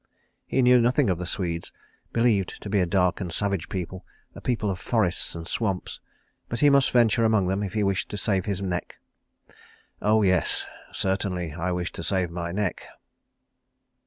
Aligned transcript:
He 0.47 0.63
knew 0.63 0.81
nothing 0.81 1.11
of 1.11 1.19
the 1.19 1.27
Swedes, 1.27 1.71
believed 2.11 2.59
to 2.63 2.71
be 2.71 2.79
a 2.79 2.87
dark 2.87 3.21
and 3.21 3.31
savage 3.31 3.69
people, 3.69 4.03
a 4.33 4.41
people 4.41 4.71
of 4.71 4.79
forests 4.79 5.35
and 5.35 5.47
swamps; 5.47 5.99
but 6.49 6.59
he 6.59 6.71
must 6.71 6.89
venture 6.89 7.23
among 7.23 7.45
them 7.45 7.61
if 7.61 7.73
he 7.73 7.83
wished 7.83 8.09
to 8.09 8.17
save 8.17 8.45
his 8.45 8.63
neck. 8.63 8.97
"Oh, 10.01 10.23
yes, 10.23 10.65
certainly 10.91 11.53
I 11.53 11.71
wish 11.71 11.91
to 11.91 12.03
save 12.03 12.31
my 12.31 12.51
neck." 12.51 12.87